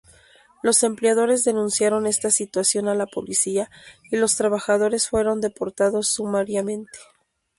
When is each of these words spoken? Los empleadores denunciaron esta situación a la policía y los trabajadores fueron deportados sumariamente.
Los 0.63 0.81
empleadores 0.81 1.43
denunciaron 1.43 2.07
esta 2.07 2.31
situación 2.31 2.87
a 2.87 2.95
la 2.95 3.05
policía 3.05 3.69
y 4.09 4.15
los 4.17 4.35
trabajadores 4.35 5.07
fueron 5.07 5.41
deportados 5.41 6.07
sumariamente. 6.07 6.97